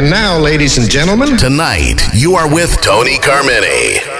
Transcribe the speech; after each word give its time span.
And 0.00 0.08
now, 0.08 0.38
ladies 0.38 0.78
and 0.78 0.90
gentlemen, 0.90 1.36
Tonight, 1.36 2.00
you 2.14 2.34
are 2.34 2.50
with 2.50 2.80
Tony 2.80 3.18
Carmine. 3.18 4.19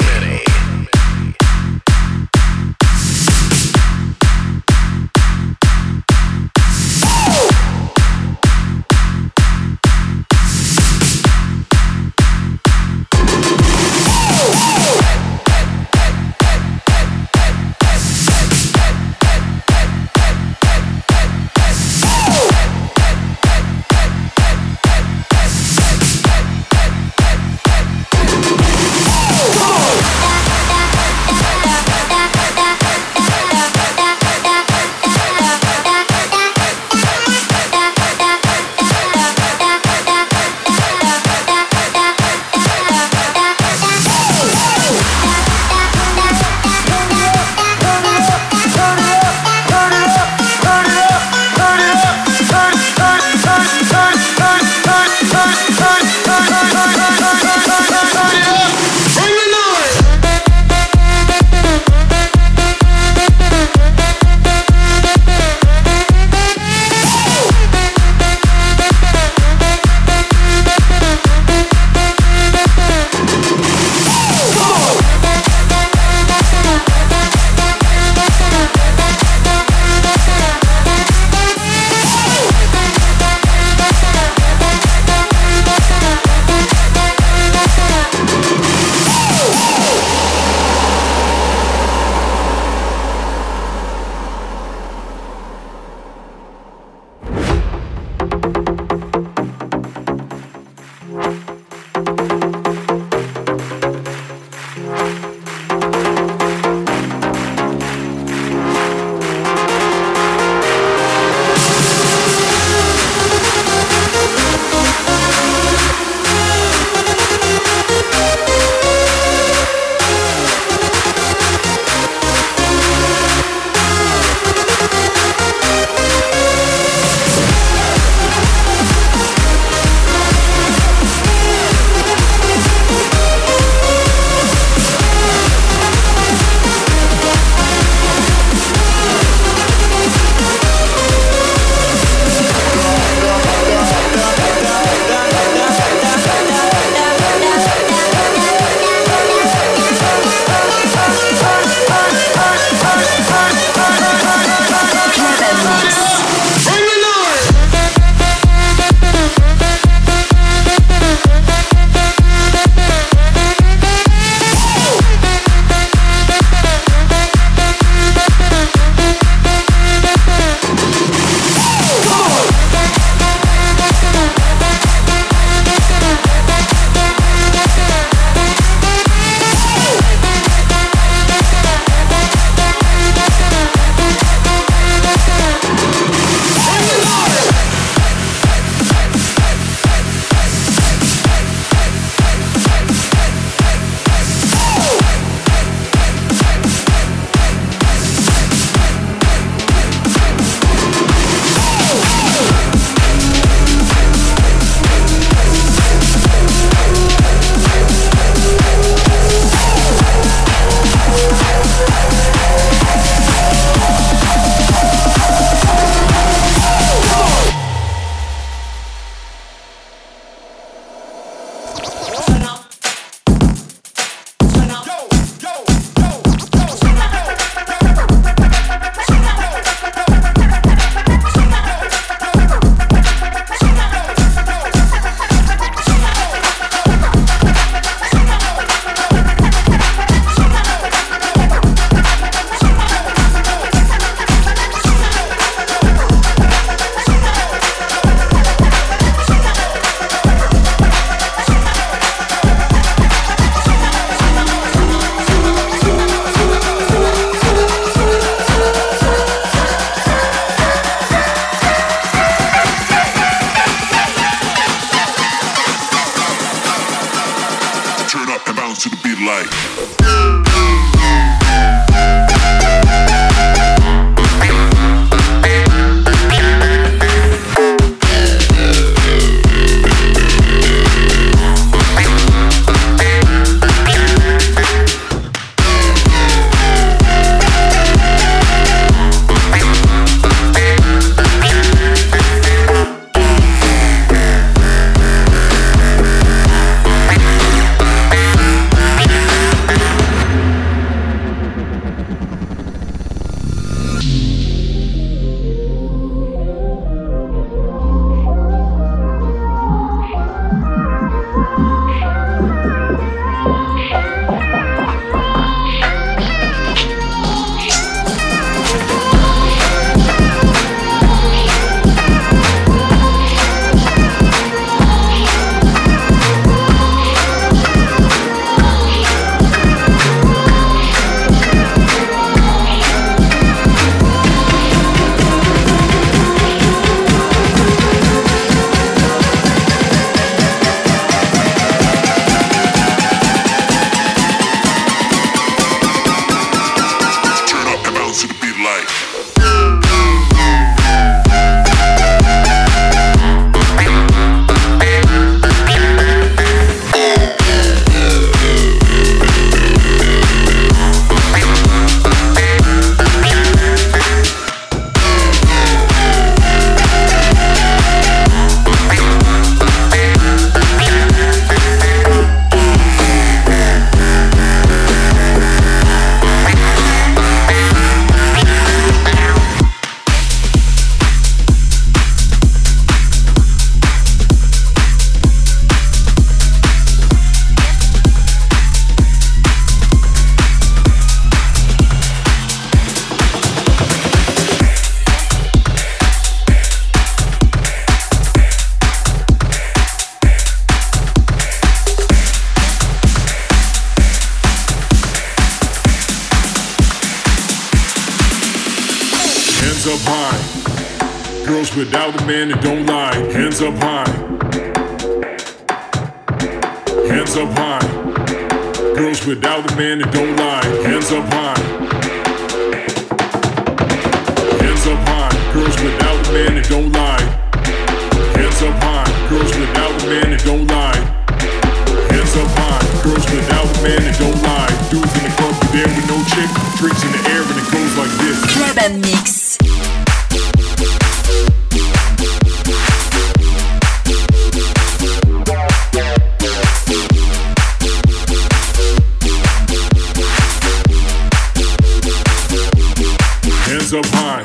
Hands 453.91 454.07
up 454.07 454.13
high. 454.15 454.45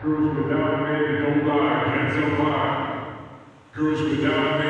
Girls 0.00 0.36
without 0.36 0.74
a 0.74 0.78
man 0.78 1.22
don't 1.22 1.46
lie. 1.46 1.88
Hands 1.88 2.16
up 2.24 2.38
high. 2.38 3.16
Girls 3.74 4.00
without 4.02 4.60
a 4.60 4.69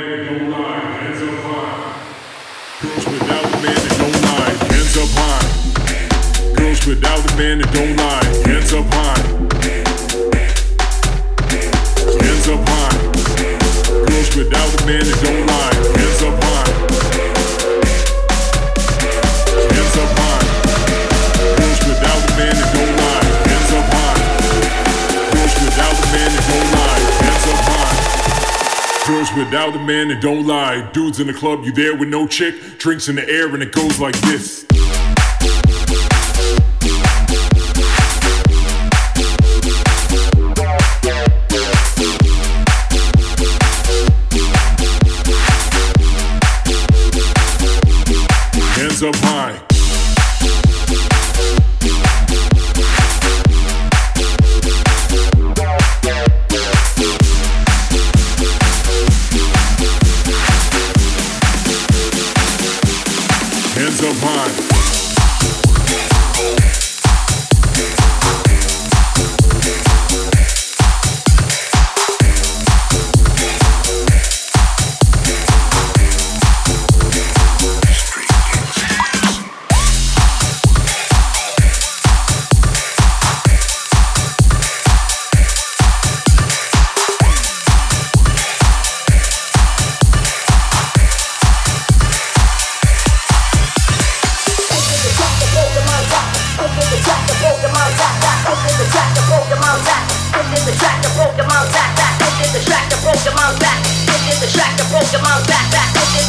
Without 29.51 29.75
a 29.75 29.81
man 29.81 30.07
that 30.07 30.21
don't 30.21 30.47
lie. 30.47 30.89
Dudes 30.93 31.19
in 31.19 31.27
the 31.27 31.33
club, 31.33 31.65
you 31.65 31.73
there 31.73 31.97
with 31.97 32.09
no 32.09 32.25
chick. 32.29 32.79
Drinks 32.79 33.09
in 33.09 33.17
the 33.17 33.29
air 33.29 33.53
and 33.53 33.61
it 33.65 33.73
goes 33.73 33.99
like 33.99 34.15
this. 34.21 34.70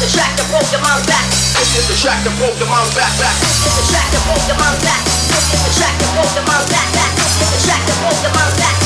Now 0.02 0.10
back. 1.06 1.38
To 1.70 1.78
the 1.86 1.94
track 2.02 2.18
that 2.24 2.34
broke 2.34 2.58
the 6.34 6.42
mountain 6.42 6.74
back. 6.74 6.90
Real 7.38 7.54
shit. 7.62 8.81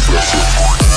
Progressive. 0.00 0.89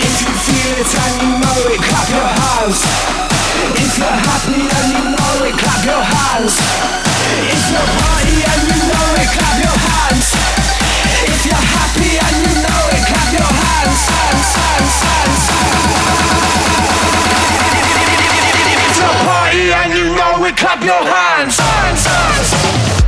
If 0.00 0.20
you 0.20 0.28
feel 0.28 0.78
it 0.78 0.94
and 0.94 1.22
you 1.22 1.38
know 1.38 1.72
it, 1.72 1.80
clap 1.80 2.08
your 2.08 2.26
hands. 2.26 3.27
If 3.78 3.96
you're 3.96 4.06
happy 4.10 4.58
and 4.66 4.86
you 4.90 5.02
know 5.14 5.46
it, 5.46 5.54
clap 5.54 5.84
your 5.86 6.02
hands. 6.02 6.58
If 7.46 7.62
you're 7.70 7.78
party 7.78 8.42
and 8.42 8.62
you 8.66 8.78
know 8.90 9.06
it, 9.22 9.30
clap 9.30 9.56
your 9.62 9.78
hands. 9.78 10.34
If 11.22 11.46
you're 11.46 11.66
happy 11.78 12.18
and 12.18 12.36
you 12.42 12.54
know 12.58 12.82
it, 12.90 13.06
clap 13.06 13.30
your 13.38 13.46
hands. 13.46 14.00
Hands, 14.10 14.50
hands, 14.58 14.94
hands. 15.06 15.42
If 18.82 18.98
you're 18.98 19.18
party 19.22 19.70
and 19.70 19.90
you 19.94 20.06
know 20.14 20.44
it, 20.44 20.56
clap 20.56 20.82
your 20.82 21.04
hands. 21.06 21.56
hands, 21.58 22.06
hands. 22.06 23.07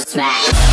smash. 0.00 0.63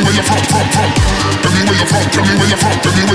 Tell 0.00 0.08
me 0.08 0.16
where 0.16 0.24
you're 0.24 0.32
from, 0.32 0.44
from, 0.48 0.66
from. 0.72 0.90
Tell 1.42 1.52
me 1.52 1.60
where 1.68 1.76
you're 1.76 1.86
from, 1.86 2.08
tell 2.08 2.24
me 2.24 2.32
where 2.40 2.48
you're 2.48 2.56
from, 2.56 2.80
tell 2.80 2.94
me 2.96 3.09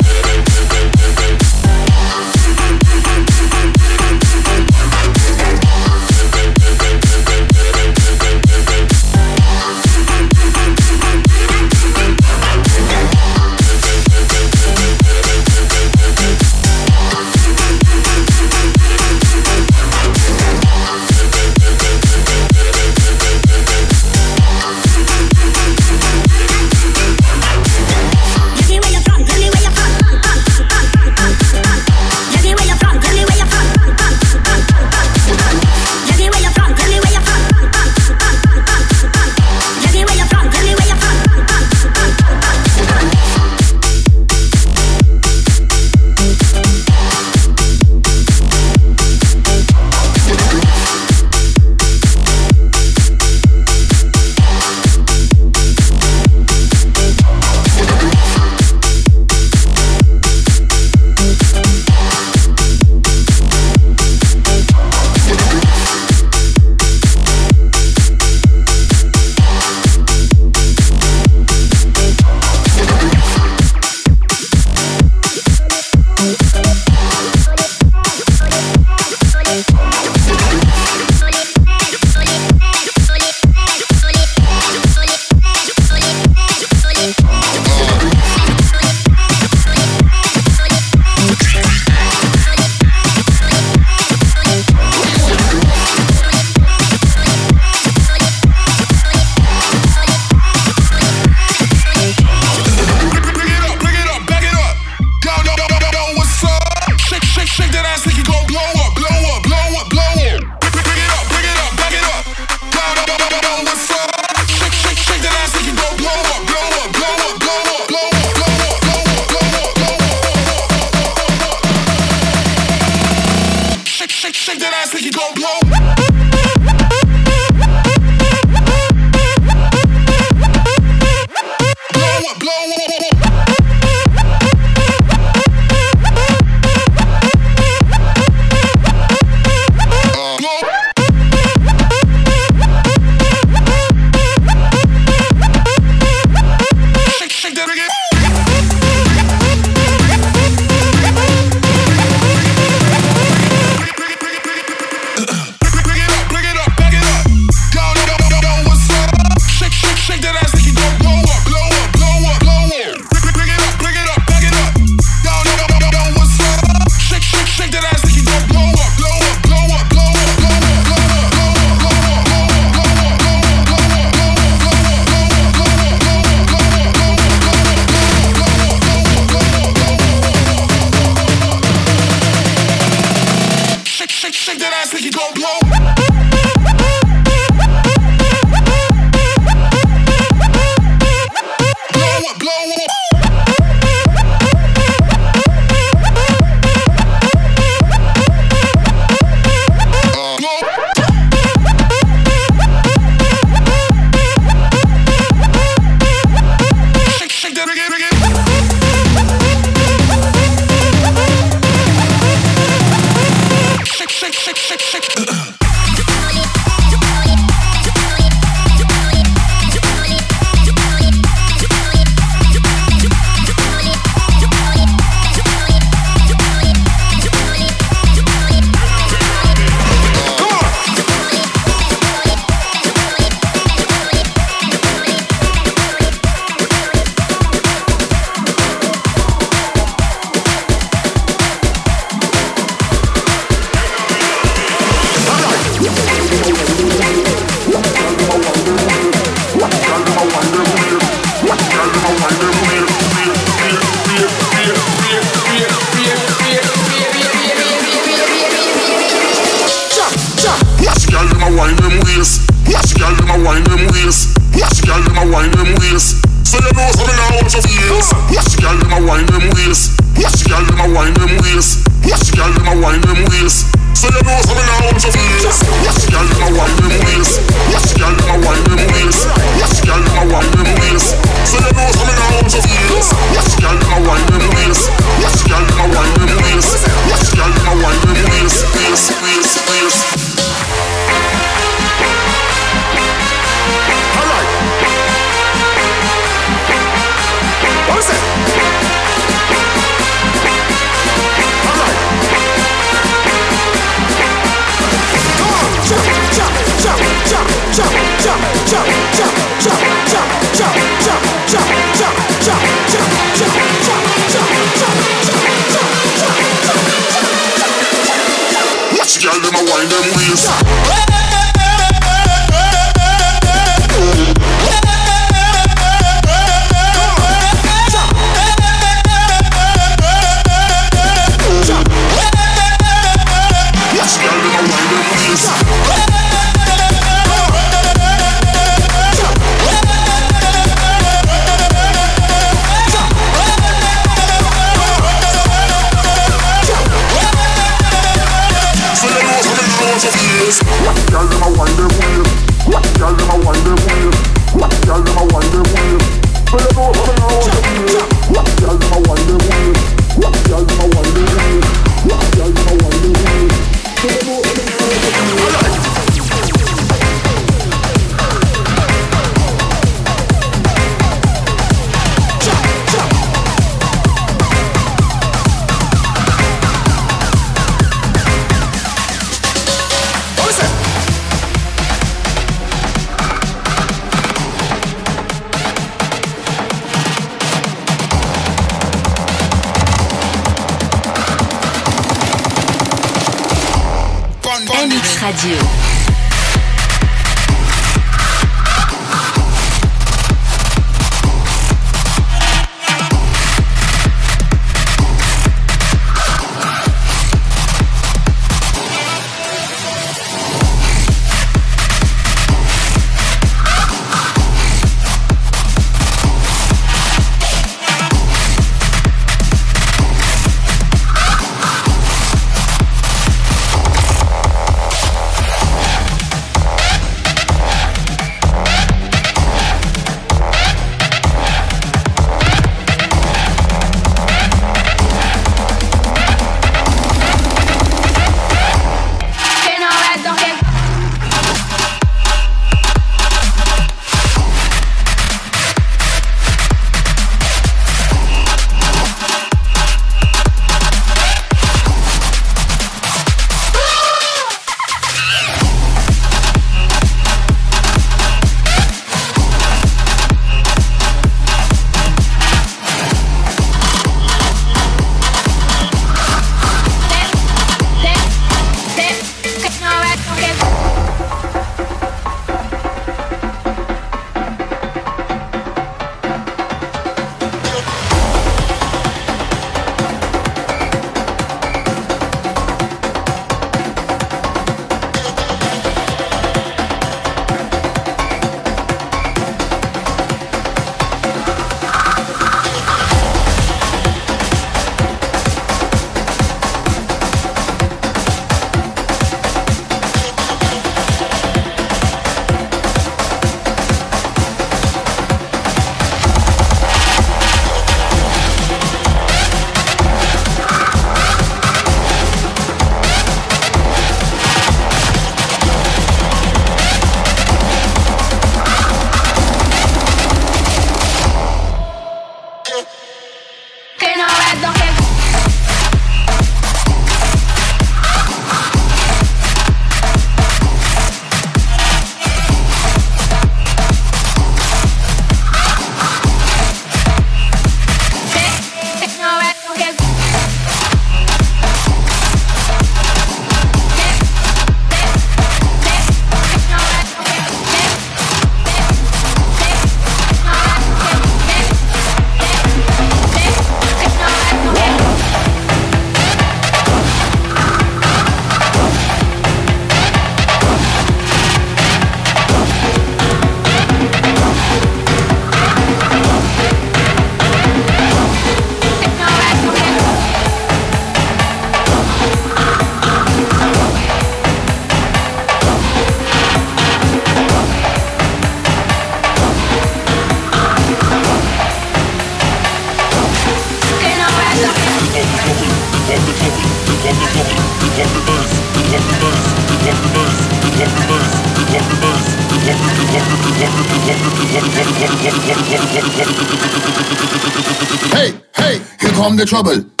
here 599.31 599.45
the 599.45 599.45
trouble. 599.45 600.00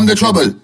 Come 0.00 0.06
the 0.06 0.14
trouble. 0.14 0.59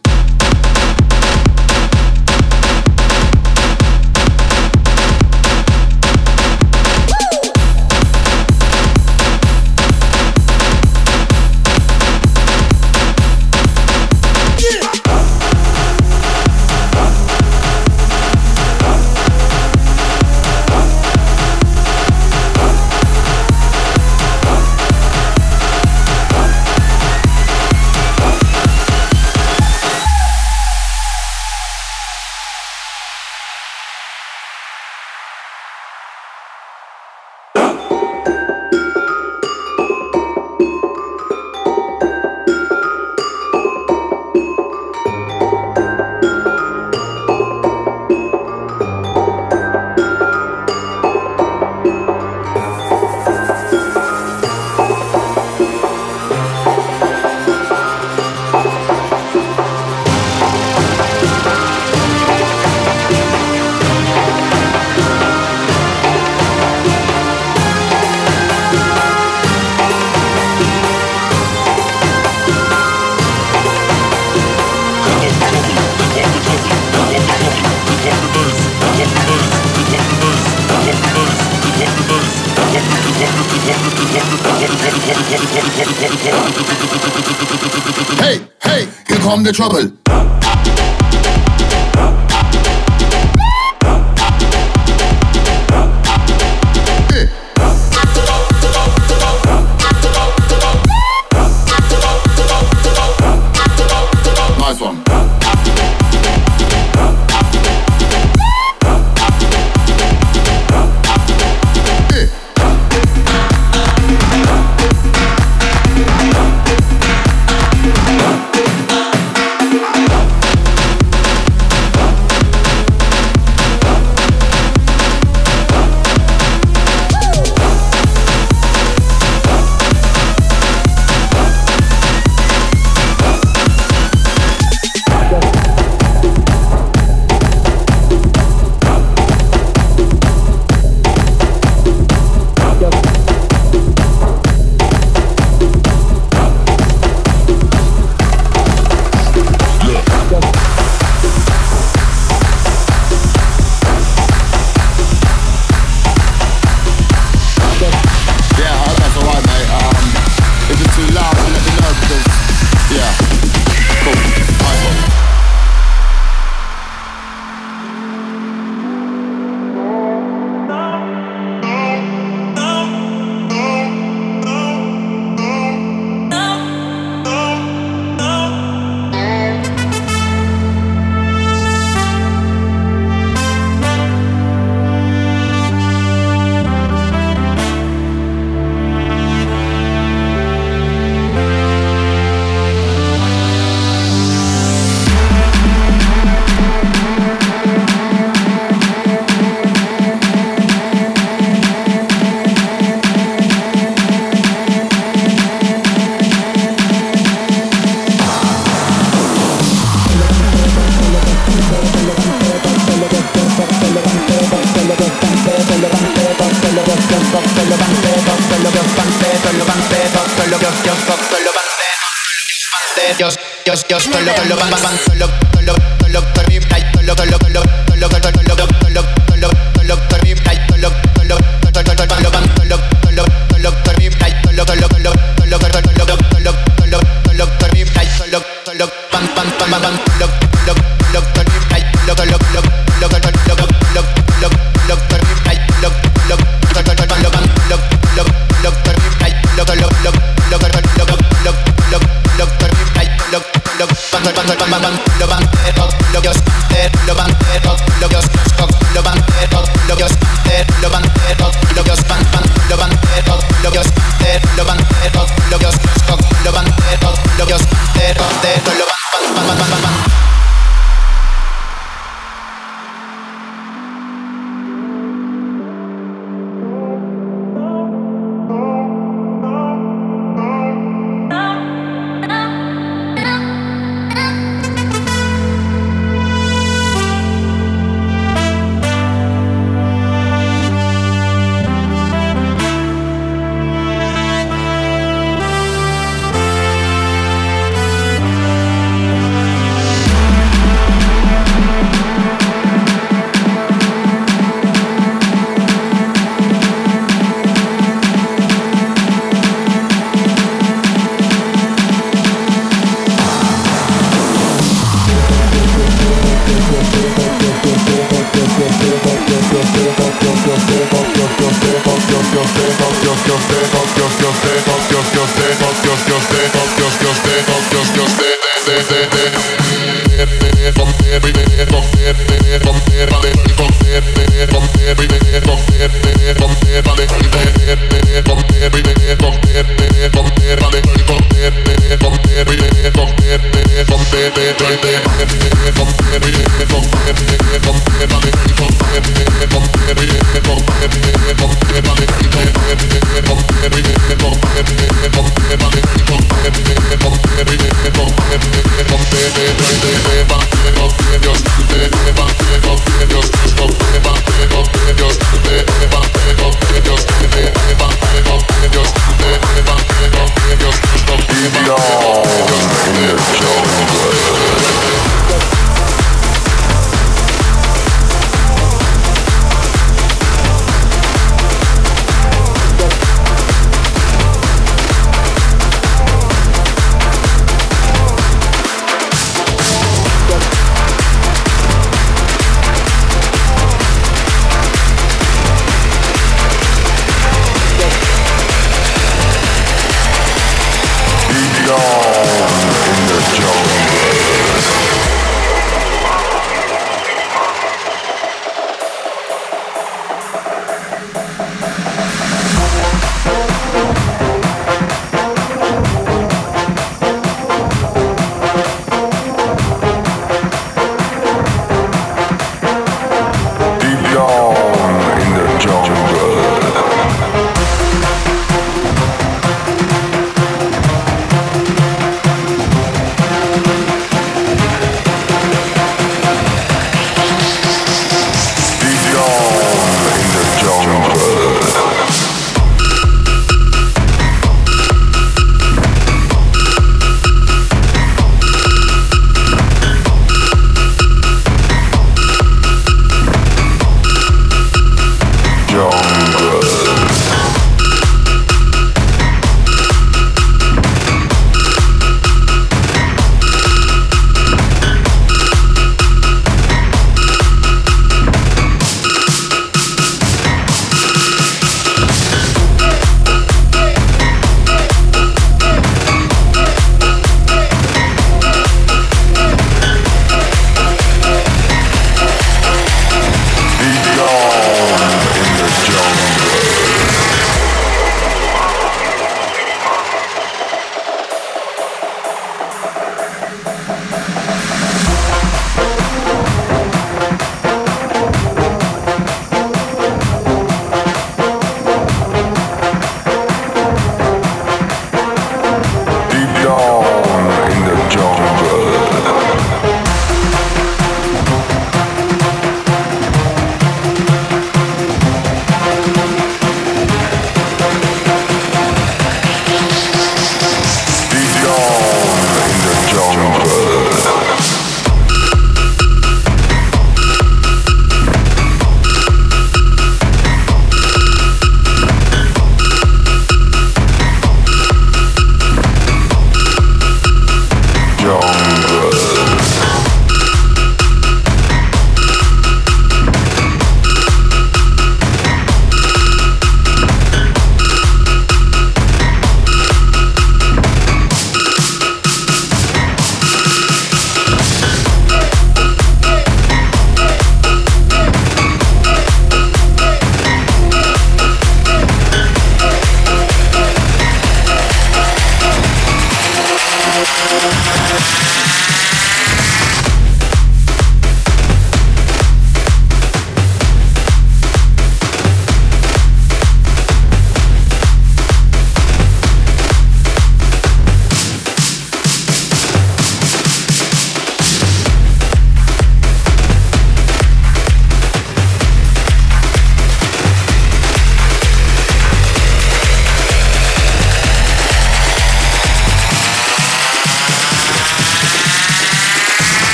The 89.47 89.53
trouble. 89.53 90.05